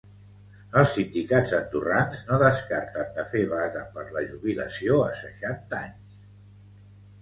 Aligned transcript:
Els 0.79 0.95
sindicats 0.99 1.53
andorrans 1.57 2.25
no 2.31 2.41
descarten 2.45 3.13
de 3.21 3.29
fer 3.35 3.45
vaga 3.55 3.87
per 4.01 4.09
la 4.19 4.27
jubilació 4.35 5.01
a 5.09 5.15
seixanta 5.25 5.87
anys. 5.89 6.21